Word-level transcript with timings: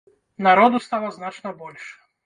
Народу 0.47 0.79
стала 0.87 1.11
значна 1.19 1.57
больш. 1.63 1.99